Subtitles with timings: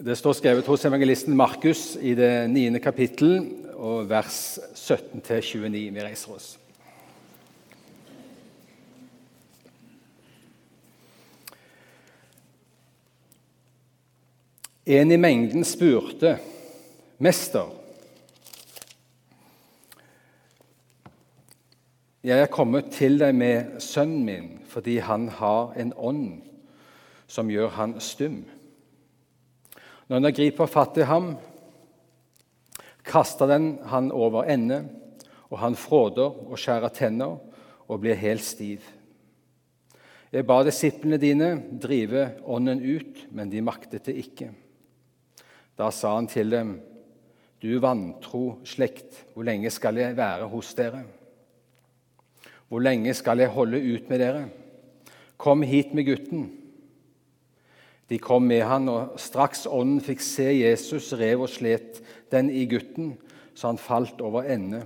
[0.00, 5.66] Det står skrevet hos evangelisten Markus i det niende kapittel, og vers 17-29.
[5.68, 6.46] Vi reiser oss.
[14.86, 16.38] En i mengden spurte,
[17.18, 17.76] 'Mester'
[22.24, 26.42] Jeg er kommet til deg med sønnen min fordi han har en ånd
[27.28, 28.44] som gjør han stum.
[30.10, 31.36] Når han griper fatt i ham,
[33.06, 34.80] kaster den han over ende,
[35.54, 37.36] og han fråder og skjærer tenner
[37.86, 38.82] og blir helt stiv.
[40.34, 44.50] Jeg ba disiplene dine drive ånden ut, men de maktet det ikke.
[45.78, 46.80] Da sa han til dem,
[47.62, 51.04] Du vantro slekt, hvor lenge skal jeg være hos dere?
[52.66, 54.46] Hvor lenge skal jeg holde ut med dere?
[55.36, 56.48] Kom hit med gutten.
[58.10, 62.00] De kom med han, og straks ånden fikk se Jesus, rev og slet
[62.32, 63.14] den i gutten,
[63.54, 64.82] så han falt over ende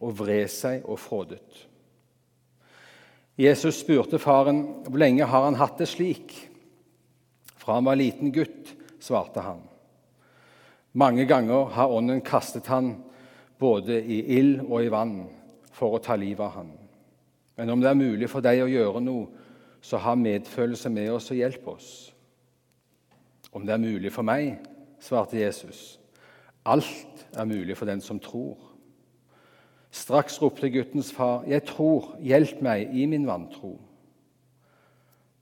[0.00, 1.66] og vred seg og frådet.
[3.36, 6.32] Jesus spurte faren hvor lenge har han hatt det slik.
[7.60, 9.60] Fra han var liten gutt, svarte han.
[10.96, 12.94] Mange ganger har ånden kastet han
[13.60, 15.18] både i ild og i vann
[15.76, 16.72] for å ta livet av han.
[17.56, 19.28] Men om det er mulig for deg å gjøre noe,
[19.84, 21.90] så ha medfølelse med oss og hjelp oss.
[23.56, 24.58] Om det er mulig for meg,
[25.00, 25.96] svarte Jesus.
[26.68, 28.58] Alt er mulig for den som tror.
[29.90, 33.80] Straks ropte guttens far, 'Jeg tror, hjelp meg i min vantro.'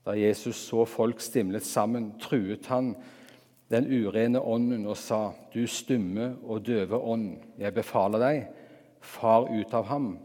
[0.05, 2.95] Da Jesus så folk stimlet sammen, truet han
[3.69, 8.47] den urene ånden og sa, 'Du stumme og døve ånd, jeg befaler deg,
[9.01, 10.19] far ut av ham.'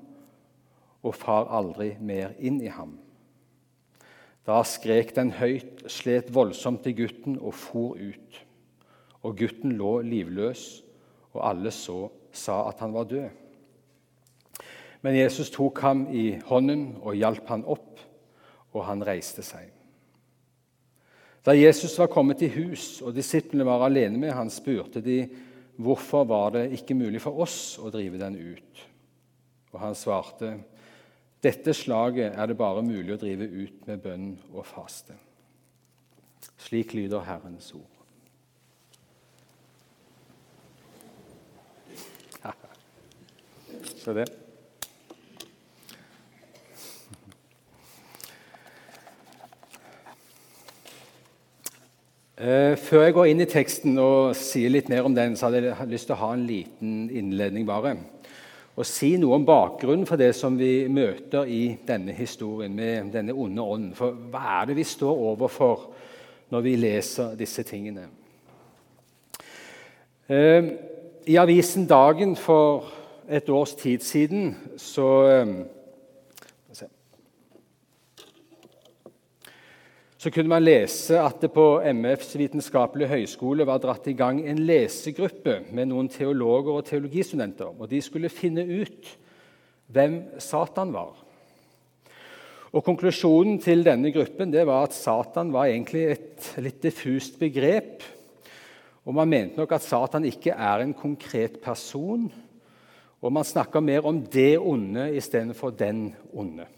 [1.02, 2.98] og far aldri mer inn i ham.
[4.50, 8.38] Da skrek den høyt, slet voldsomt til gutten og for ut.
[9.22, 10.64] Og gutten lå livløs,
[11.36, 13.28] og alle så sa at han var død.
[15.06, 18.00] Men Jesus tok ham i hånden og hjalp han opp,
[18.74, 19.70] og han reiste seg.
[21.46, 25.22] Da Jesus var kommet i hus og disiplene var alene med han, spurte de
[25.80, 28.82] hvorfor var det ikke mulig for oss å drive den ut.
[29.70, 30.56] Og han svarte,
[31.42, 35.14] dette slaget er det bare mulig å drive ut med bønn og faste.
[36.60, 37.96] Slik lyder Herrens ord.
[44.04, 44.28] Så det.
[52.40, 55.60] Eh, før jeg går inn i teksten og sier litt mer om den, så hadde
[55.66, 57.66] jeg lyst til å ha en liten innledning.
[57.68, 57.96] bare
[58.80, 63.34] og si noe om bakgrunnen for det som vi møter i denne historien med denne
[63.36, 63.90] onde ånden.
[63.96, 65.84] For hva er det vi står overfor
[66.50, 68.06] når vi leser disse tingene?
[70.30, 70.70] Eh,
[71.28, 72.88] I avisen Dagen for
[73.28, 75.10] et års tid siden så
[80.20, 81.64] så kunne man lese at det på
[81.96, 87.70] MFs vitenskapelige høgskole var dratt i gang en lesegruppe med noen teologer og teologistudenter.
[87.72, 89.08] og De skulle finne ut
[89.88, 91.14] hvem Satan var.
[92.70, 98.04] Og Konklusjonen til denne gruppen det var at Satan var egentlig et litt diffust begrep.
[99.08, 102.28] Og Man mente nok at Satan ikke er en konkret person.
[103.20, 106.68] Og man snakker mer om det onde istedenfor den onde.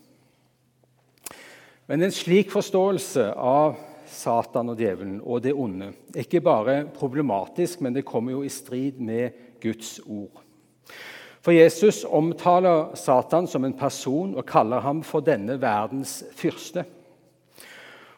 [1.86, 3.74] Men en slik forståelse av
[4.12, 8.52] Satan og djevelen og det onde er ikke bare problematisk, men det kommer jo i
[8.52, 9.32] strid med
[9.62, 10.42] Guds ord.
[11.42, 16.84] For Jesus omtaler Satan som en person og kaller ham for denne verdens fyrste.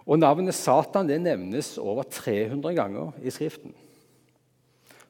[0.04, 3.72] Og Navnet Satan det nevnes over 300 ganger i Skriften.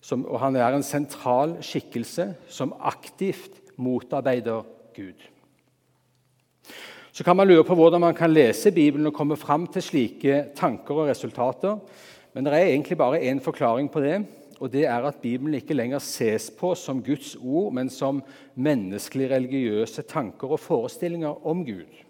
[0.04, 4.62] Som, og Han er en sentral skikkelse som aktivt motarbeider
[4.94, 5.19] Gud.
[7.15, 10.39] Så kan man lure på hvordan man kan lese Bibelen og komme fram til slike
[10.59, 11.77] tanker og resultater.
[12.35, 14.16] Men det er egentlig bare én forklaring på det,
[14.59, 18.19] og det er at Bibelen ikke lenger ses på som Guds ord, men som
[18.55, 22.01] menneskelige religiøse tanker og forestillinger om Gud.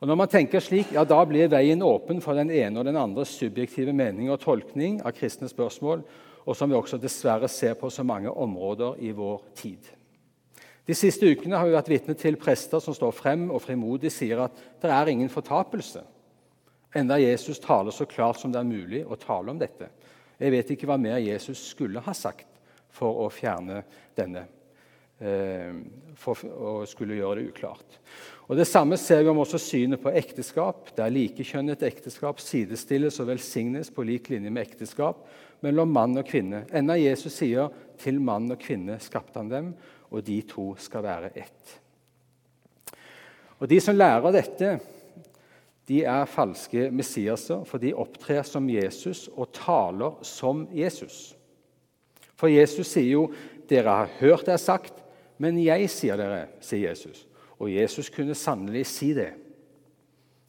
[0.00, 2.96] Og Når man tenker slik, ja, da blir veien åpen for den ene og den
[2.96, 6.00] andre subjektive mening og tolkning av kristne spørsmål,
[6.46, 9.92] og som vi også dessverre ser på så mange områder i vår tid.
[10.84, 14.42] De siste ukene har vi vært vitne til prester som står frem og frimodig sier
[14.44, 16.02] at det er ingen fortapelse,
[16.94, 19.88] enda Jesus taler så klart som det er mulig å tale om dette.
[20.38, 22.50] Jeg vet ikke hva mer Jesus skulle ha sagt
[22.94, 23.80] for å fjerne
[24.16, 24.44] denne,
[25.18, 25.72] eh,
[26.20, 27.98] for å skulle gjøre det uklart.
[28.48, 33.30] Og Det samme ser vi om også synet på ekteskap, der likekjønnet ekteskap sidestilles og
[33.32, 35.24] velsignes på lik linje med ekteskap
[35.64, 36.66] mellom mann og kvinne.
[36.70, 39.74] Enda Jesus sier 'til mann og kvinne skapte han dem',
[40.14, 41.78] og de to skal være ett.
[43.58, 44.78] Og De som lærer dette,
[45.88, 51.34] de er falske messiaser, for de opptrer som Jesus og taler som Jesus.
[52.34, 53.32] For Jesus sier jo
[53.68, 54.94] 'Dere har hørt det er sagt,
[55.38, 57.26] men jeg sier dere', sier Jesus.
[57.58, 59.32] Og Jesus kunne sannelig si det,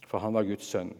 [0.07, 0.93] for han var Guds sønn.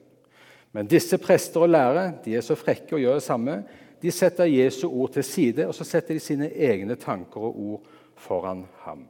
[0.72, 3.64] Men disse prester og lærere de er så frekke og gjør det samme.
[4.02, 7.82] De setter Jesu ord til side, og så setter de sine egne tanker og ord
[8.16, 9.08] foran ham.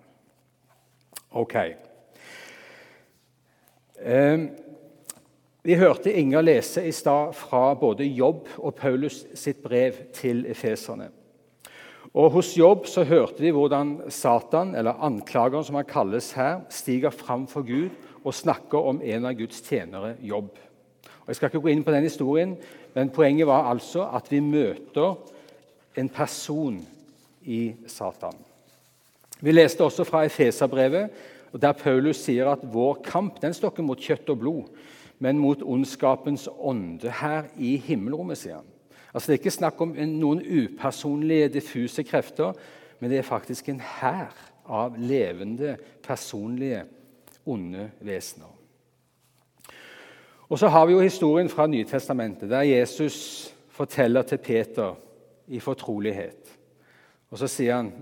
[1.31, 1.55] Ok.
[3.99, 4.39] Eh,
[5.65, 11.09] vi hørte Inger lese i stad fra både Jobb og Paulus sitt brev til efeserne.
[12.13, 17.09] Og Hos Jobb så hørte vi hvordan Satan, eller anklageren som han kalles her, stiger
[17.09, 17.89] fram for Gud
[18.23, 20.53] og snakker om en av Guds tjenere, Jobb.
[21.25, 22.55] Og Jeg skal ikke gå inn på den historien,
[22.93, 25.15] men poenget var altså at vi møter
[25.97, 26.77] en person
[27.41, 28.37] i Satan.
[29.45, 31.09] Vi leste også fra Efeserbrevet,
[31.61, 34.71] der Paulus sier at vår kamp den står ikke mot kjøtt og blod,
[35.21, 38.71] men mot ondskapens ånde her i himmelrommet, sier han.
[39.13, 42.57] Altså, Det er ikke snakk om noen upersonlige, diffuse krefter,
[42.99, 44.33] men det er faktisk en hær
[44.65, 46.81] av levende, personlige,
[47.45, 48.49] onde vesener.
[50.49, 54.95] Og Så har vi jo historien fra Nytestamentet, der Jesus forteller til Peter
[55.47, 56.57] i fortrolighet.
[57.31, 57.93] Og Så sier han,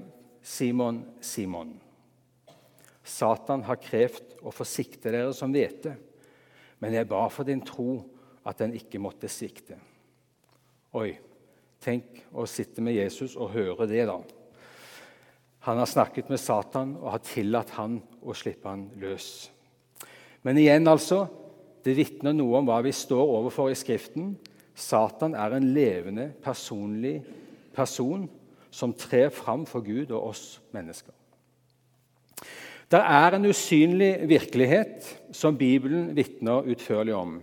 [0.43, 1.79] 'Simon, Simon,
[3.03, 5.95] Satan har krevd å forsikte dere som hvete.'
[6.83, 8.01] Men jeg ba for din tro
[8.43, 9.77] at den ikke måtte svikte.
[10.99, 11.13] Oi,
[11.79, 14.17] tenk å sitte med Jesus og høre det, da.
[15.63, 19.47] Han har snakket med Satan og har tillatt han å slippe han løs.
[20.43, 21.21] Men igjen, altså,
[21.87, 24.33] det vitner noe om hva vi står overfor i Skriften.
[24.75, 27.21] Satan er en levende, personlig
[27.71, 28.27] person
[28.73, 31.13] som trer fram for Gud og oss mennesker.
[32.89, 37.39] Det er en usynlig virkelighet som Bibelen vitner utførlig om.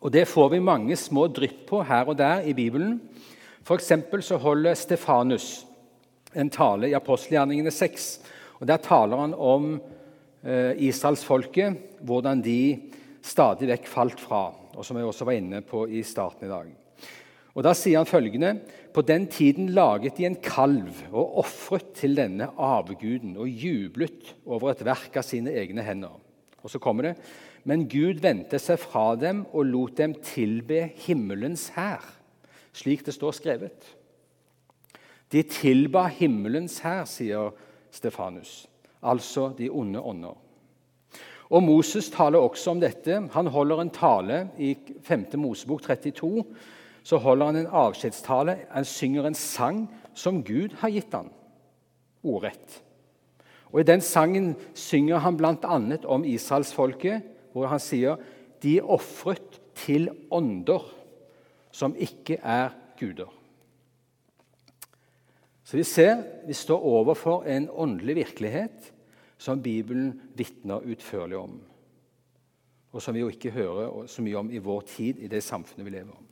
[0.00, 3.00] Og Det får vi mange små drypp på her og der i Bibelen.
[3.62, 3.76] For
[4.20, 5.66] så holder Stefanus
[6.34, 8.20] en tale i apostelgjerningene 6.
[8.60, 9.80] og Der taler han om
[10.44, 12.80] eh, israelsfolket, hvordan de
[13.22, 14.54] stadig vekk falt fra.
[14.74, 16.79] og Som jeg også var inne på i starten i dag.
[17.54, 18.60] Og Da sier han følgende.:
[18.94, 24.70] På den tiden laget de en kalv og ofret til denne avguden og jublet over
[24.70, 26.14] et verk av sine egne hender.
[26.62, 27.16] Og så kommer det
[27.68, 32.04] men Gud vendte seg fra dem og lot dem tilbe himmelens hær,
[32.72, 33.88] slik det står skrevet.
[35.30, 37.52] De tilba himmelens hær, sier
[37.94, 38.64] Stefanus,
[39.02, 40.36] altså de onde ånder.
[41.50, 43.16] Og Moses taler også om dette.
[43.34, 45.24] Han holder en tale i 5.
[45.42, 46.44] Mosebok 32.
[47.10, 48.54] Så holder han en avskjedstale.
[48.70, 49.82] Han synger en sang
[50.14, 51.32] som Gud har gitt han,
[52.22, 52.76] ordrett.
[53.72, 55.78] Og I den sangen synger han bl.a.
[56.06, 58.20] om israelsfolket hvor han sier
[58.62, 60.86] de er ofret til ånder
[61.74, 63.30] som ikke er guder.
[65.64, 68.90] Så vi ser vi står overfor en åndelig virkelighet
[69.40, 71.60] som Bibelen vitner utførlig om,
[72.92, 75.86] og som vi jo ikke hører så mye om i vår tid, i det samfunnet
[75.86, 76.29] vi lever om.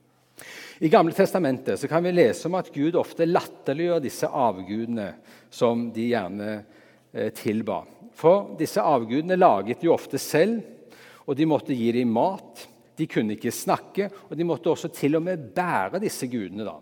[0.79, 5.13] I Gamle testamentet kan vi lese om at Gud ofte latterliggjør disse avgudene
[5.51, 6.51] som de gjerne
[7.13, 7.83] eh, tilba.
[8.19, 10.63] For disse avgudene laget de ofte selv
[11.29, 12.65] og de måtte gi dem mat.
[12.99, 16.65] De kunne ikke snakke, og de måtte også til og med bære disse gudene.
[16.65, 16.79] da.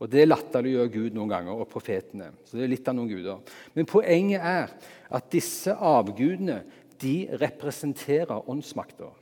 [0.00, 2.32] Og Det latterliggjør Gud noen ganger, og profetene.
[2.44, 3.38] Så det er litt av noen guder.
[3.74, 4.72] Men poenget er
[5.12, 6.62] at disse avgudene
[6.98, 9.12] de representerer åndsmakter.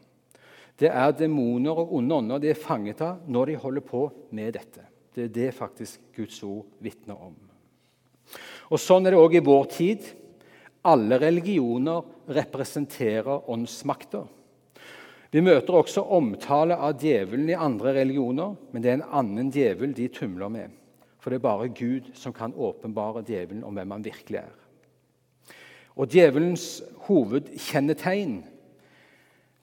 [0.80, 4.06] Det er demoner og onde ånder de er fanget av når de holder på
[4.36, 4.86] med dette.
[5.12, 7.34] Det er det faktisk Guds ord vitner om.
[8.70, 10.06] Og Sånn er det òg i vår tid.
[10.86, 14.24] Alle religioner representerer åndsmakter.
[15.30, 19.92] Vi møter også omtale av djevelen i andre religioner, men det er en annen djevel
[19.94, 20.72] de tumler med.
[21.20, 24.56] For det er bare Gud som kan åpenbare djevelen om hvem han virkelig er.
[26.00, 28.40] Og Djevelens hovedkjennetegn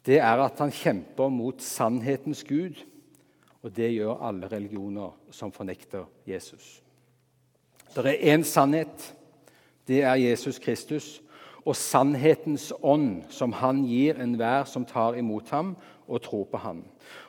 [0.08, 2.80] det er at han kjemper mot sannhetens Gud.
[3.66, 6.82] Og det gjør alle religioner som fornekter Jesus.
[7.96, 9.14] Det er én sannhet.
[9.88, 11.22] Det er Jesus Kristus
[11.68, 15.76] og sannhetens ånd, som han gir enhver som tar imot ham
[16.08, 16.84] og tror på ham.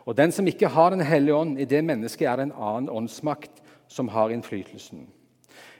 [0.06, 2.90] Og Den som ikke har Den hellige ånd, i det mennesket er det en annen
[2.90, 5.08] åndsmakt som har innflytelsen.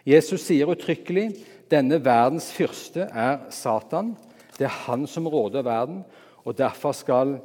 [0.07, 1.35] Jesus sier uttrykkelig
[1.71, 4.17] denne verdens fyrste er Satan,
[4.59, 6.05] Det er han som råder verden,
[6.49, 7.37] og derfor skal,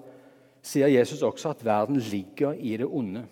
[0.64, 3.26] sier Jesus også at verden ligger i det onde.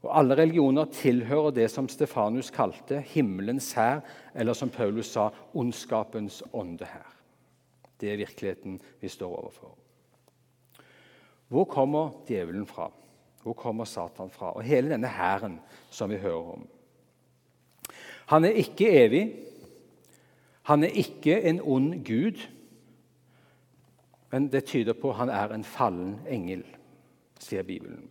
[0.00, 4.00] Og Alle religioner tilhører det som Stefanus kalte himmelens hær,
[4.34, 7.08] eller som Paulus sa, ondskapens ånde her.
[8.00, 9.74] Det er virkeligheten vi står overfor.
[11.50, 12.88] Hvor kommer djevelen fra?
[13.42, 14.54] Hvor kommer Satan fra?
[14.54, 15.58] Og hele denne hæren
[15.90, 16.66] som vi hører om.
[18.30, 19.24] Han er ikke evig.
[20.62, 22.38] Han er ikke en ond gud.
[24.30, 26.62] Men det tyder på at han er en fallen engel,
[27.40, 28.06] sier Bibelen.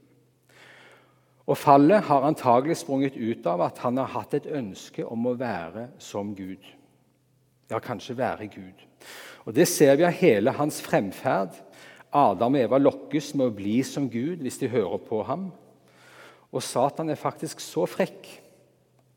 [1.49, 5.37] Og Fallet har antagelig sprunget ut av at han har hatt et ønske om å
[5.39, 6.61] være som Gud.
[7.71, 8.85] Ja, kanskje være Gud.
[9.45, 11.55] Og Det ser vi av hele hans fremferd.
[12.13, 15.49] Adam og Eva lokkes med å bli som Gud hvis de hører på ham.
[16.53, 18.29] Og Satan er faktisk så frekk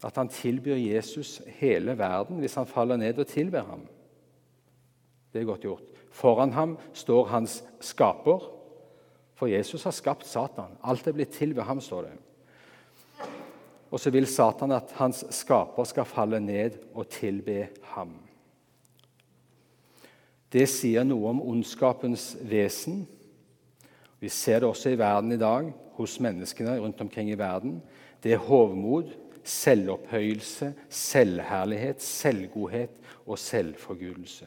[0.03, 3.85] at han tilbyr Jesus hele verden hvis han faller ned og tilber ham.
[5.33, 5.92] Det er godt gjort.
[6.13, 8.45] Foran ham står hans skaper,
[9.35, 10.77] for Jesus har skapt Satan.
[10.85, 12.13] Alt er blitt til ved ham, står det.
[13.93, 18.15] Og så vil Satan at hans skaper skal falle ned og tilbe ham.
[20.53, 23.03] Det sier noe om ondskapens vesen.
[24.21, 27.81] Vi ser det også i verden i dag, hos menneskene rundt omkring i verden.
[28.23, 29.11] Det er hovmod,
[29.45, 34.47] selvopphøyelse, selvherlighet, selvgodhet og selvforgudelse.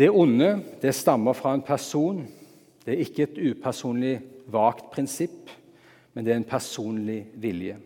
[0.00, 2.22] Det onde det stammer fra en person.
[2.86, 4.14] Det er ikke et upersonlig,
[4.48, 5.50] vagt prinsipp,
[6.14, 7.76] men det er en personlig vilje.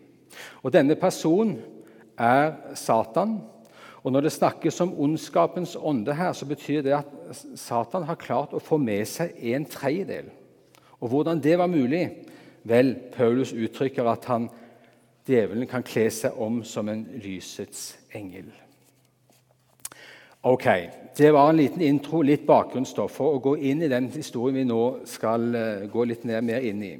[0.63, 1.59] Og Denne personen
[2.17, 3.41] er Satan.
[4.03, 7.11] Og Når det snakkes om ondskapens ånde her, så betyr det at
[7.55, 10.31] Satan har klart å få med seg en tredjedel.
[11.01, 12.09] Og Hvordan det var mulig?
[12.63, 14.49] Vel, Paulus uttrykker at han,
[15.27, 18.53] djevelen kan kle seg om som en lysets engel.
[20.47, 20.67] Ok,
[21.17, 24.65] Det var en liten intro, litt bakgrunnsstoff, for å gå inn i den historien vi
[24.69, 26.91] nå skal uh, gå litt ned, mer inn i.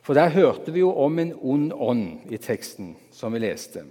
[0.00, 3.82] For Der hørte vi jo om en ond ånd i teksten som vi leste.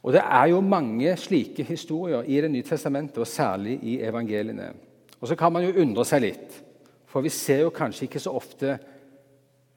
[0.00, 4.72] Og Det er jo mange slike historier i Det nye testamentet, og særlig i evangeliene.
[5.20, 6.56] Og Så kan man jo undre seg litt,
[7.04, 8.78] for vi ser jo kanskje ikke så ofte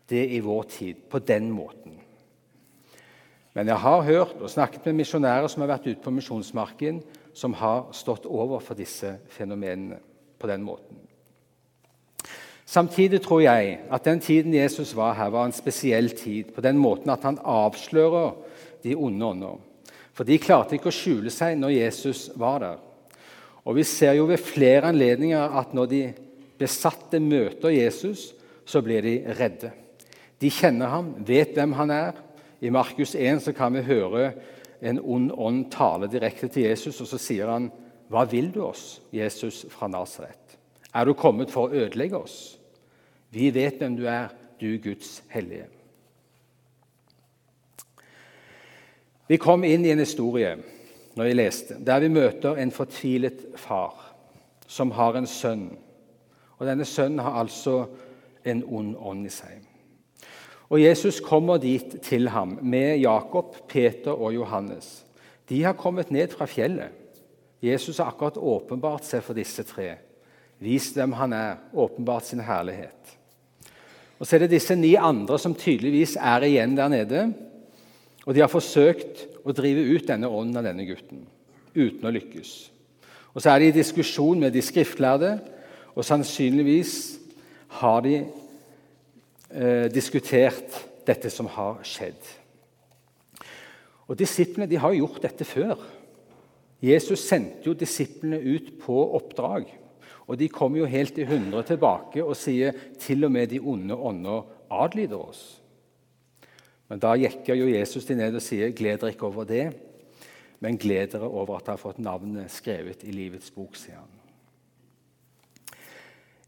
[0.08, 2.00] det i vår tid på den måten.
[3.54, 7.04] Men jeg har hørt og snakket med misjonærer som har vært ute på misjonsmarken,
[7.38, 10.00] som har stått overfor disse fenomenene
[10.41, 11.03] på den måten.
[12.67, 16.79] Samtidig tror jeg at den tiden Jesus var her, var en spesiell tid på den
[16.82, 18.34] måten at han avslører
[18.84, 19.62] de onde ånder.
[20.17, 22.82] For de klarte ikke å skjule seg når Jesus var der.
[23.67, 26.03] Og Vi ser jo ved flere anledninger at når de
[26.58, 28.34] besatte møter Jesus,
[28.65, 29.72] så blir de redde.
[30.41, 32.17] De kjenner ham, vet hvem han er.
[32.62, 34.32] I Markus 1 så kan vi høre
[34.81, 37.72] en ond ånd taler direkte til Jesus, og så sier han,
[38.10, 40.57] 'Hva vil du oss, Jesus fra Nasaret?
[40.93, 42.60] Er du kommet for å ødelegge oss?'
[43.31, 44.27] 'Vi vet hvem du er,
[44.62, 45.67] du Guds hellige.'
[49.27, 50.55] Vi kom inn i en historie
[51.15, 54.15] når jeg leste, der vi møter en fortvilet far
[54.67, 55.77] som har en sønn.
[56.57, 57.86] Og Denne sønnen har altså
[58.46, 59.67] en ond ånd i seg.
[60.70, 65.06] Og Jesus kommer dit til ham med Jakob, Peter og Johannes.
[65.50, 66.92] De har kommet ned fra fjellet.
[67.64, 69.96] Jesus har akkurat åpenbart seg for disse tre.
[70.60, 73.16] Vist hvem han er, åpenbart sin herlighet.
[74.20, 77.34] Og Så er det disse ni andre som tydeligvis er igjen der nede.
[78.26, 81.24] Og De har forsøkt å drive ut denne ånden av denne gutten,
[81.76, 82.72] uten å lykkes.
[83.34, 85.40] Og Så er de i diskusjon med de skriftlærde,
[85.96, 87.20] og sannsynligvis
[87.80, 88.26] har de
[89.50, 92.20] eh, diskutert dette som har skjedd.
[94.08, 95.80] Og Disiplene de har gjort dette før.
[96.84, 99.70] Jesus sendte jo disiplene ut på oppdrag.
[100.27, 103.96] Og De kommer jo helt i hundre tilbake og sier til og med de onde
[103.96, 105.44] ånder adlyder oss.
[106.88, 109.74] Men da jekker jo Jesus de ned og sier, 'Gled dere ikke over det,
[110.60, 114.07] men gled dere over at dere har fått navnet skrevet i livets bok', sier han.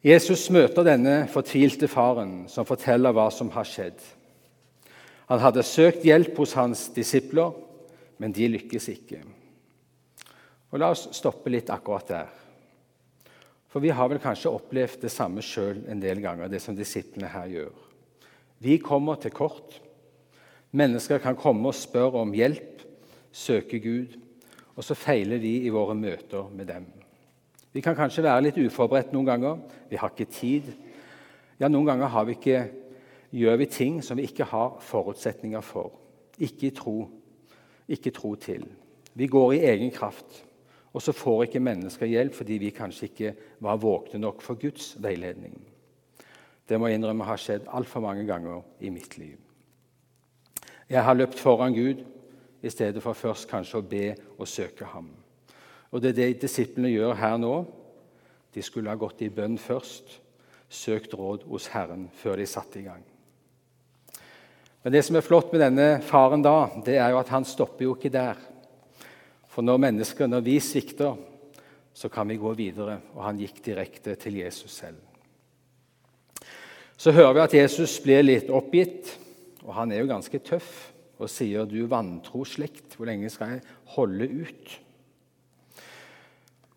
[0.05, 3.99] Jesus møter denne fortvilte faren som forteller hva som har skjedd.
[5.27, 7.51] Han hadde søkt hjelp hos hans disipler,
[8.17, 9.19] men de lykkes ikke.
[10.71, 12.31] Og La oss stoppe litt akkurat der.
[13.69, 17.29] For vi har vel kanskje opplevd det samme sjøl en del ganger, det som disiplene
[17.29, 17.75] her gjør.
[18.63, 19.81] Vi kommer til kort.
[20.71, 22.81] Mennesker kan komme og spørre om hjelp,
[23.31, 24.15] søke Gud,
[24.75, 26.87] og så feiler vi i våre møter med dem.
[27.73, 29.57] Vi kan kanskje være litt uforberedt noen ganger.
[29.89, 30.71] Vi har ikke tid.
[31.59, 32.59] Ja, Noen ganger vi ikke,
[33.35, 35.91] gjør vi ting som vi ikke har forutsetninger for.
[36.39, 37.09] Ikke tro,
[37.87, 38.63] ikke tro til.
[39.13, 40.45] Vi går i egen kraft.
[40.93, 44.95] Og så får ikke mennesker hjelp fordi vi kanskje ikke var våkne nok for Guds
[44.97, 45.59] veiledning.
[46.69, 49.37] Det må jeg innrømme har skjedd altfor mange ganger i mitt liv.
[50.89, 52.01] Jeg har løpt foran Gud
[52.61, 54.05] i stedet for først kanskje å be
[54.39, 55.11] og søke ham.
[55.91, 57.53] Og Det er det disiplene gjør her nå.
[58.53, 60.19] De skulle ha gått i bønn først,
[60.69, 63.03] søkt råd hos Herren før de satte i gang.
[64.83, 67.85] Men det som er flott med denne faren da, det er jo at han stopper
[67.85, 68.39] jo ikke der.
[69.49, 71.17] For når mennesker, når vi svikter,
[71.93, 72.99] så kan vi gå videre.
[73.17, 75.01] Og han gikk direkte til Jesus selv.
[76.99, 79.13] Så hører vi at Jesus blir litt oppgitt,
[79.65, 83.61] og han er jo ganske tøff og sier, 'Du vantro slekt, hvor lenge skal jeg
[83.95, 84.79] holde ut?'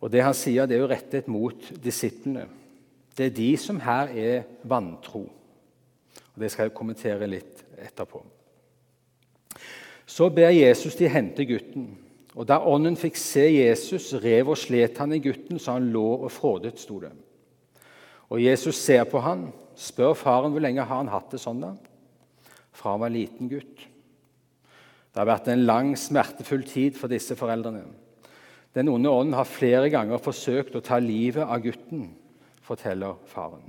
[0.03, 2.49] Og Det han sier, det er jo rettet mot disiplene.
[3.15, 5.29] Det er de som her er vantro.
[6.35, 8.23] Og Det skal jeg kommentere litt etterpå.
[10.07, 11.93] Så ber Jesus de hente gutten.
[12.35, 16.25] Og Da ånden fikk se Jesus, rev og slet han i gutten så han lå
[16.25, 17.13] og frådet, sto det.
[18.33, 21.61] Og Jesus ser på han, spør faren hvor lenge har han hatt det sånn.
[21.61, 21.75] da?
[22.73, 23.85] Fra han var liten gutt.
[25.13, 27.85] Det har vært en lang, smertefull tid for disse foreldrene.
[28.73, 32.07] Den onde ånden har flere ganger forsøkt å ta livet av gutten,
[32.65, 33.65] forteller faren.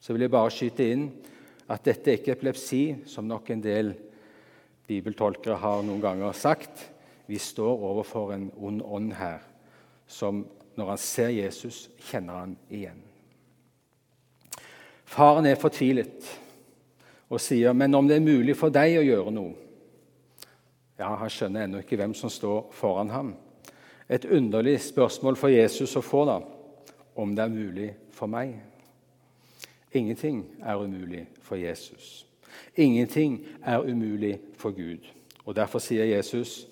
[0.00, 1.08] Så vil jeg bare skyte inn
[1.68, 3.90] at dette er ikke epilepsi, som nok en del
[4.86, 6.86] bibeltolkere har noen ganger sagt.
[7.26, 9.42] Vi står overfor en ond ånd her,
[10.06, 10.44] som
[10.78, 13.02] når han ser Jesus, kjenner han igjen.
[15.06, 16.32] Faren er fortvilet
[17.28, 19.65] og sier, 'Men om det er mulig for deg å gjøre noe'
[20.98, 23.34] Ja, Han skjønner ennå ikke hvem som står foran ham.
[24.08, 26.38] Et underlig spørsmål for Jesus å få, da,
[27.16, 28.54] om det er mulig for meg.
[29.92, 32.26] Ingenting er umulig for Jesus.
[32.76, 35.04] Ingenting er umulig for Gud.
[35.44, 36.66] Og Derfor sier Jesus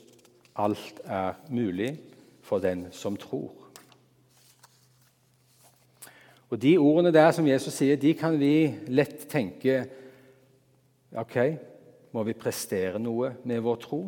[0.56, 1.98] alt er mulig
[2.42, 3.52] for den som tror.
[6.50, 9.84] Og De ordene der som Jesus sier, de kan vi lett tenke
[11.14, 11.36] Ok,
[12.14, 14.02] må vi prestere noe med vår tro?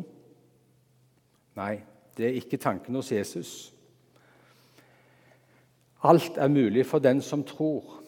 [1.59, 1.73] Nei,
[2.15, 3.51] det er ikke tanken hos Jesus.
[6.07, 7.99] Alt er mulig for den som tror.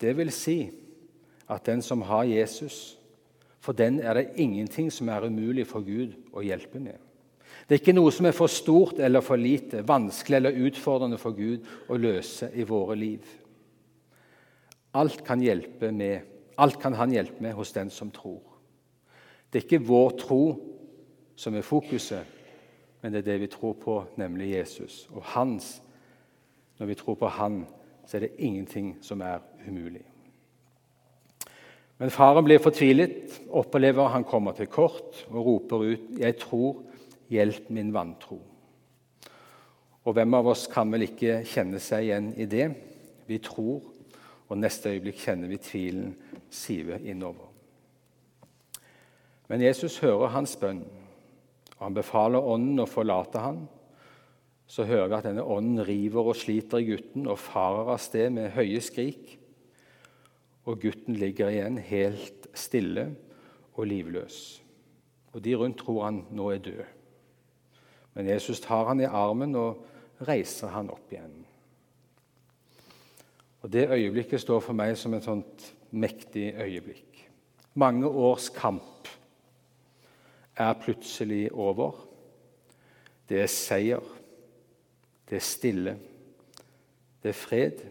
[0.00, 0.58] Det vil si
[1.50, 2.96] at den som har Jesus,
[3.62, 6.96] for den er det ingenting som er umulig for Gud å hjelpe med.
[7.68, 11.36] Det er ikke noe som er for stort eller for lite, vanskelig eller utfordrende for
[11.36, 13.26] Gud å løse i våre liv.
[14.98, 15.40] Alt kan,
[15.92, 16.24] med,
[16.58, 18.51] alt kan Han hjelpe med hos den som tror.
[19.52, 20.44] Det er ikke vår tro
[21.36, 22.24] som er fokuset,
[23.02, 25.08] men det er det vi tror på, nemlig Jesus.
[25.12, 25.82] Og hans,
[26.78, 27.66] når vi tror på Han,
[28.06, 30.04] så er det ingenting som er umulig.
[31.98, 36.82] Men faren blir fortvilet, opplever han kommer til kort og roper ut 'Jeg tror,
[37.30, 38.40] hjelp min vantro'.
[40.04, 42.74] Og Hvem av oss kan vel ikke kjenne seg igjen i det?
[43.26, 43.82] Vi tror,
[44.48, 46.16] og neste øyeblikk kjenner vi tvilen
[46.50, 47.51] sive innover.
[49.48, 50.84] Men Jesus hører hans bønn,
[51.78, 53.64] og han befaler ånden å forlate ham.
[54.66, 58.30] Så hører vi at denne ånden river og sliter i gutten og farer av sted
[58.32, 59.38] med høye skrik
[60.64, 63.08] og gutten ligger igjen helt stille
[63.74, 64.62] og livløs.
[65.32, 66.82] Og De rundt tror han nå er død.
[68.14, 69.86] Men Jesus tar han i armen og
[70.28, 71.38] reiser han opp igjen.
[73.62, 77.30] Og Det øyeblikket står for meg som et sånt mektig øyeblikk.
[77.74, 79.08] Mange års kamp
[80.62, 81.96] er plutselig over.
[83.28, 84.04] Det er seier.
[85.28, 85.96] Det er stille.
[87.22, 87.84] Det er fred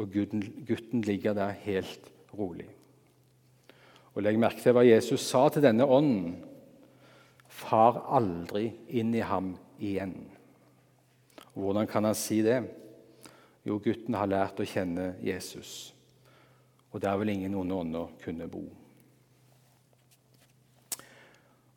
[0.00, 2.68] og gutten, gutten ligger der helt rolig.
[4.14, 6.34] Og Legg merke til hva Jesus sa til denne ånden.
[7.52, 10.16] Far aldri inn i ham igjen.
[11.52, 12.62] Og hvordan kan han si det?
[13.62, 15.92] Jo, gutten har lært å kjenne Jesus,
[16.90, 18.64] og der vil ingen onde ånder kunne bo.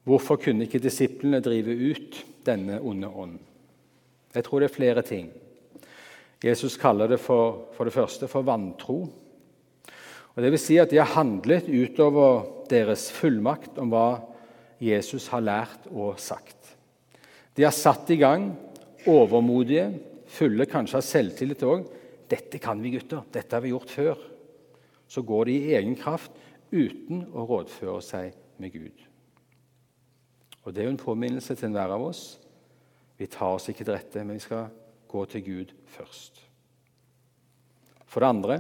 [0.06, 3.42] Hvorfor kunne ikke disiplene drive ut denne onde ånden?
[4.36, 5.30] Jeg tror det er flere ting.
[6.44, 9.00] Jesus kaller det for, for det første for vantro.
[10.36, 14.20] Og det vil si at De har handlet utover deres fullmakt om hva
[14.84, 16.76] Jesus har lært og sagt.
[17.56, 18.50] De har satt i gang,
[19.08, 19.88] overmodige,
[20.28, 21.86] fulle kanskje av selvtillit òg.
[22.26, 23.24] 'Dette kan vi, gutter.
[23.32, 24.24] Dette har vi gjort før.'
[25.08, 26.34] Så går de i egen kraft
[26.74, 29.06] uten å rådføre seg med Gud.
[30.66, 32.40] Og Det er jo en påminnelse til enhver av oss.
[33.18, 34.66] Vi tar oss ikke til rette, men vi skal
[35.08, 36.42] gå til Gud først.
[38.06, 38.58] For det andre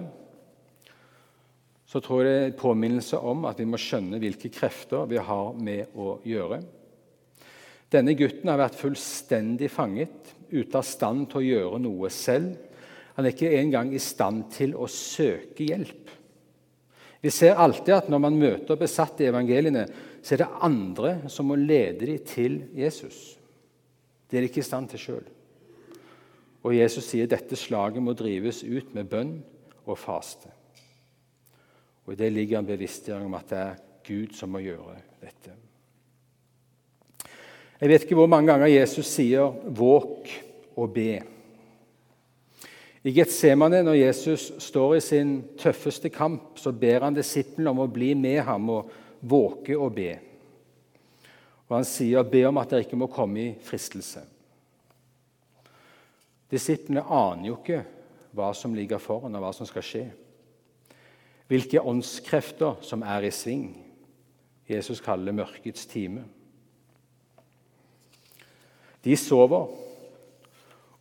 [1.85, 5.19] så tror jeg det er en påminnelse om at vi må skjønne hvilke krefter vi
[5.21, 6.59] har med å gjøre.
[7.93, 12.57] Denne gutten har vært fullstendig fanget, ute av stand til å gjøre noe selv.
[13.15, 16.09] Han er ikke engang i stand til å søke hjelp.
[17.23, 19.85] Vi ser alltid at når man møter besatte i evangeliene,
[20.25, 23.38] så er det andre som må lede dem til Jesus.
[24.25, 25.27] Det er de ikke i stand til sjøl.
[26.65, 29.35] Og Jesus sier dette slaget må drives ut med bønn
[29.85, 30.49] og faste.
[32.05, 35.53] Og I det ligger en bevisstgjøring om at det er Gud som må gjøre dette.
[37.81, 40.29] Jeg vet ikke hvor mange ganger Jesus sier 'våk
[40.75, 41.21] og be'.
[43.03, 47.88] I Getsemane, når Jesus står i sin tøffeste kamp, så ber han disiplene om å
[47.88, 48.89] bli med ham og
[49.25, 50.11] våke og be.
[51.65, 54.25] Og Han sier 'be om at dere ikke må komme i fristelse'.
[56.51, 57.85] Disiplene aner jo ikke
[58.35, 60.05] hva som ligger foran, og hva som skal skje.
[61.47, 63.85] Hvilke åndskrefter som er i sving.
[64.69, 66.23] Jesus kaller det mørkets time.
[69.03, 69.67] De sover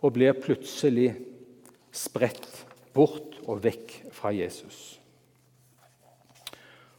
[0.00, 1.14] og blir plutselig
[1.92, 5.00] spredt bort og vekk fra Jesus.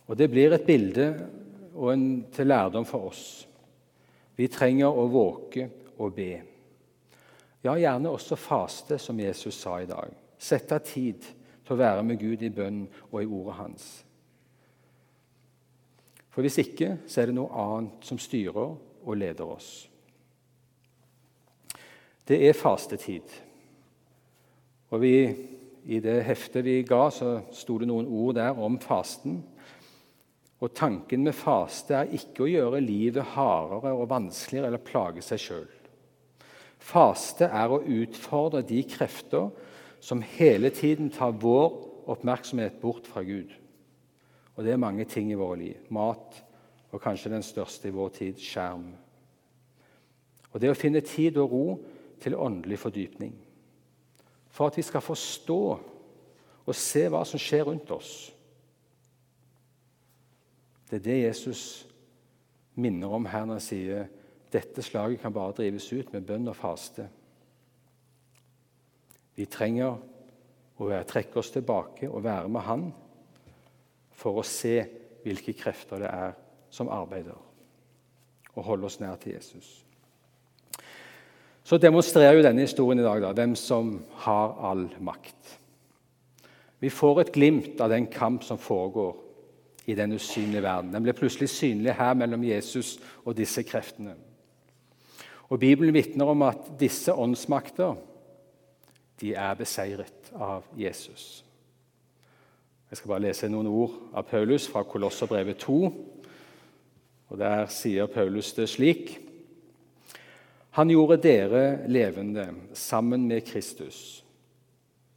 [0.07, 1.07] Og Det blir et bilde
[1.75, 3.47] og en til lærdom for oss.
[4.35, 6.33] Vi trenger å våke og be.
[7.63, 10.11] Ja, gjerne også faste, som Jesus sa i dag.
[10.37, 11.23] Sette av tid
[11.65, 13.87] til å være med Gud i bønn og i ordet hans.
[16.29, 19.87] For hvis ikke, så er det noe annet som styrer og leder oss.
[22.27, 23.33] Det er fastetid.
[24.91, 25.15] Og vi,
[25.85, 29.39] I det heftet vi ga, så sto det noen ord der om fasten.
[30.63, 35.41] Og Tanken med faste er ikke å gjøre livet hardere og vanskeligere eller plage seg
[35.41, 35.71] sjøl.
[36.79, 39.49] Faste er å utfordre de krefter
[39.99, 41.71] som hele tiden tar vår
[42.13, 43.49] oppmerksomhet bort fra Gud.
[44.55, 45.79] Og det er mange ting i våre liv.
[45.89, 46.39] Mat
[46.93, 48.85] og kanskje den største i vår tid skjerm.
[50.53, 51.65] Og det å finne tid og ro
[52.23, 53.33] til åndelig fordypning
[54.55, 55.59] for at vi skal forstå
[56.65, 58.31] og se hva som skjer rundt oss.
[60.95, 61.61] Det er det Jesus
[62.79, 64.05] minner om her når han sier
[64.53, 67.03] dette slaget kan bare drives ut med bønn og faste.
[69.35, 69.97] Vi trenger
[70.79, 72.85] å trekke oss tilbake og være med Han
[74.15, 74.77] for å se
[75.25, 76.31] hvilke krefter det er
[76.71, 77.43] som arbeider,
[78.55, 79.73] og holde oss nær til Jesus.
[81.67, 85.57] Så demonstrerer jo denne historien i dag da, hvem som har all makt.
[86.79, 89.24] Vi får et glimt av den kamp som foregår
[89.85, 90.93] i den usynlige verden.
[90.93, 92.95] Den ble plutselig synlig her mellom Jesus
[93.25, 94.15] og disse kreftene.
[95.49, 97.95] Og Bibelen vitner om at disse åndsmakter
[99.21, 101.45] de er beseiret av Jesus.
[102.89, 105.77] Jeg skal bare lese noen ord av Paulus fra Kolosserbrevet 2.
[107.29, 109.19] Og Der sier Paulus det slik.:
[110.75, 114.23] han gjorde dere levende sammen med Kristus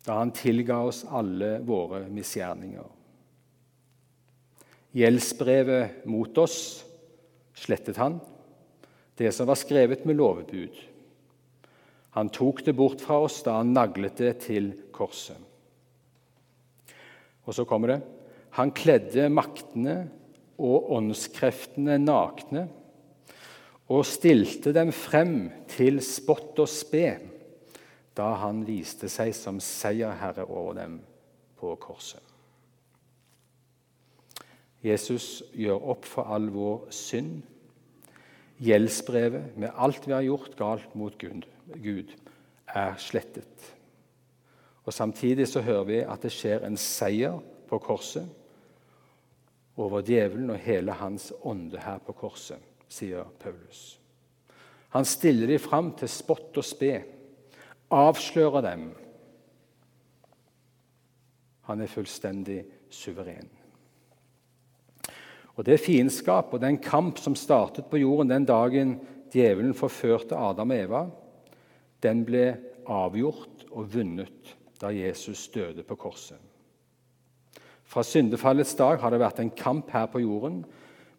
[0.06, 2.84] da han tilga oss alle våre misgjerninger.
[4.96, 6.84] Gjeldsbrevet mot oss
[7.58, 8.18] slettet han,
[9.18, 10.76] det som var skrevet med lovbud.
[12.16, 15.36] Han tok det bort fra oss da han naglet det til korset.
[17.48, 18.00] Og så kommer det
[18.58, 20.08] Han kledde maktene
[20.58, 22.64] og åndskreftene nakne
[23.88, 27.12] og stilte dem frem til spott og spe
[28.18, 30.98] da han viste seg som seierherre over dem
[31.60, 32.27] på korset.
[34.84, 37.42] Jesus gjør opp for all vår synd.
[38.62, 42.14] Gjeldsbrevet med alt vi har gjort galt mot Gud,
[42.68, 43.74] er slettet.
[44.84, 47.38] Og Samtidig så hører vi at det skjer en seier
[47.68, 48.28] på korset
[49.78, 53.98] over djevelen og hele hans ånde her på korset sier Paulus.
[54.96, 56.94] Han stiller dem fram til spott og spe,
[57.92, 58.88] avslører dem.
[61.68, 63.50] Han er fullstendig suveren.
[65.58, 68.98] Og Det fiendskap og den kamp som startet på jorden den dagen
[69.34, 71.00] djevelen forførte Adam og Eva,
[72.02, 72.44] den ble
[72.86, 76.38] avgjort og vunnet da Jesus døde på korset.
[77.88, 80.60] Fra syndefallets dag har det vært en kamp her på jorden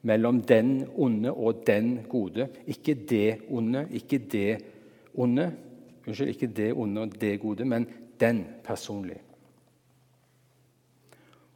[0.07, 2.47] mellom den onde og den gode.
[2.69, 4.61] Ikke det onde, ikke det
[5.17, 5.49] onde.
[6.07, 7.89] Unnskyld, ikke det onde og det gode, men
[8.21, 9.19] den personlig.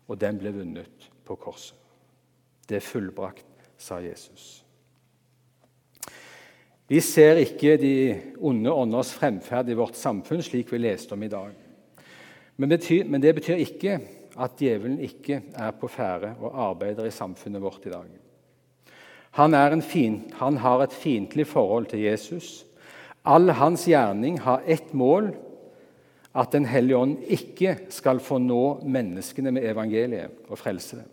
[0.07, 1.82] Og den ble vunnet på korset.
[2.69, 3.45] Det er fullbrakt,
[3.77, 4.63] sa Jesus.
[6.87, 7.93] Vi ser ikke de
[8.43, 11.53] onde ånders fremferd i vårt samfunn slik vi leste om i dag.
[12.57, 13.97] Men, betyr, men det betyr ikke
[14.39, 18.11] at djevelen ikke er på ferde og arbeider i samfunnet vårt i dag.
[19.39, 22.65] Han, fin, han har et fiendtlig forhold til Jesus.
[23.25, 25.33] All hans gjerning har ett mål
[26.33, 31.09] at Den hellige ånd ikke skal få nå menneskene med evangeliet og frelse dem.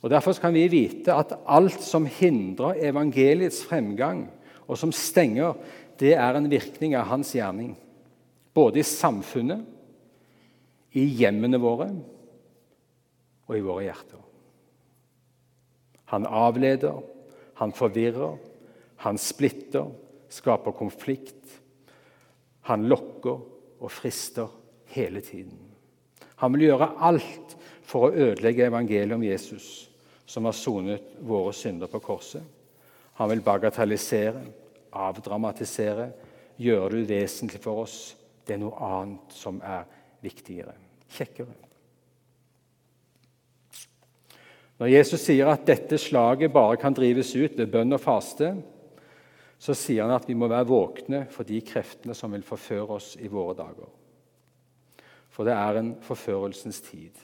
[0.00, 4.28] Og Derfor kan vi vite at alt som hindrer evangeliets fremgang,
[4.66, 5.58] og som stenger,
[6.00, 7.74] det er en virkning av hans gjerning.
[8.54, 9.66] Både i samfunnet,
[10.96, 11.90] i hjemmene våre
[13.46, 14.22] og i våre hjerter.
[16.10, 16.96] Han avleder,
[17.60, 18.38] han forvirrer,
[19.04, 19.90] han splitter,
[20.30, 21.36] skaper konflikt.
[22.66, 23.38] Han lokker
[23.80, 24.50] og frister
[24.94, 25.58] hele tiden.
[26.42, 27.54] Han vil gjøre alt
[27.86, 29.89] for å ødelegge evangeliet om Jesus,
[30.30, 32.42] som har sonet våre synder på korset.
[33.18, 34.44] Han vil bagatellisere,
[34.94, 36.06] avdramatisere,
[36.60, 37.96] gjøre det uvesentlig for oss.
[38.46, 39.88] Det er noe annet som er
[40.22, 40.76] viktigere,
[41.16, 41.56] kjekkere.
[44.80, 48.52] Når Jesus sier at dette slaget bare kan drives ut ved bønn og faste,
[49.60, 53.10] så sier han at vi må være våkne for de kreftene som vil forføre oss
[53.20, 53.90] i våre dager.
[55.28, 57.18] For det er en forførelsens tid.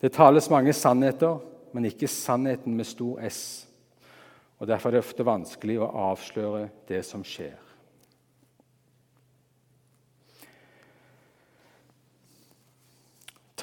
[0.00, 1.38] Det tales mange sannheter,
[1.72, 3.66] men ikke sannheten med stor S.
[4.58, 7.56] Og Derfor er det ofte vanskelig å avsløre det som skjer.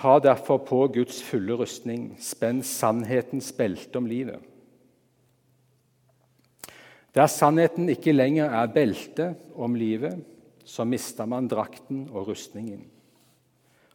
[0.03, 4.41] Ta derfor på Guds fulle rustning, spenn sannhetens belte om livet.
[7.13, 10.17] Der sannheten ikke lenger er beltet om livet,
[10.65, 12.81] så mister man drakten og rustningen.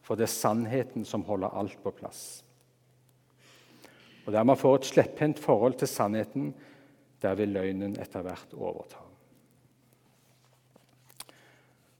[0.08, 2.40] For det er sannheten som holder alt på plass.
[4.24, 6.54] Og Der man får et slepphendt forhold til sannheten,
[7.22, 9.04] der vil løgnen etter hvert overta.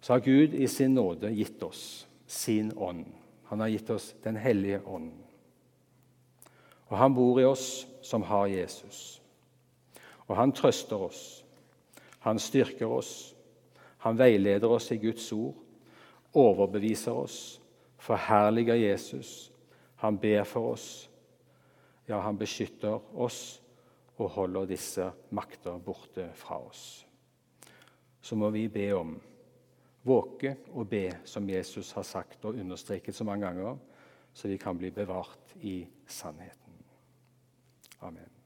[0.01, 3.05] Så har Gud i sin nåde gitt oss sin ånd.
[3.45, 5.13] Han har gitt oss Den hellige ånd.
[6.89, 9.21] Og han bor i oss som har Jesus.
[10.27, 11.45] Og han trøster oss,
[12.21, 13.35] han styrker oss,
[13.99, 15.55] han veileder oss i Guds ord,
[16.33, 17.58] overbeviser oss,
[18.09, 19.53] forherliger Jesus,
[20.01, 21.11] han ber for oss.
[22.09, 23.61] Ja, han beskytter oss
[24.17, 27.05] og holder disse makter borte fra oss.
[28.21, 29.13] Så må vi be om
[30.09, 33.77] våke og be, som Jesus har sagt og understreket så mange ganger,
[34.33, 36.83] så vi kan bli bevart i sannheten.
[38.01, 38.38] Amen.